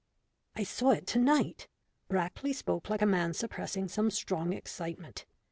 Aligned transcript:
"I 0.55 0.63
saw 0.63 0.89
it 0.93 1.05
to 1.09 1.19
night." 1.19 1.67
Brackley 2.07 2.53
spoke 2.53 2.89
like 2.89 3.03
a 3.03 3.05
man 3.05 3.35
suppressing 3.35 3.87
some 3.87 4.09
strong 4.09 4.51
excitement. 4.51 5.27